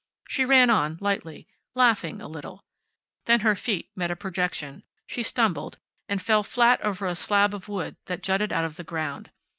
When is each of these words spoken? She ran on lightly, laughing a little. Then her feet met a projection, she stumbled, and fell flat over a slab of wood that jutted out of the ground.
She 0.27 0.45
ran 0.45 0.71
on 0.71 0.97
lightly, 0.99 1.47
laughing 1.75 2.21
a 2.21 2.27
little. 2.27 2.65
Then 3.27 3.41
her 3.41 3.53
feet 3.53 3.91
met 3.95 4.09
a 4.09 4.15
projection, 4.15 4.81
she 5.05 5.21
stumbled, 5.21 5.77
and 6.09 6.19
fell 6.19 6.41
flat 6.41 6.81
over 6.81 7.05
a 7.05 7.13
slab 7.13 7.53
of 7.53 7.69
wood 7.69 7.97
that 8.05 8.23
jutted 8.23 8.51
out 8.51 8.65
of 8.65 8.77
the 8.77 8.83
ground. 8.83 9.29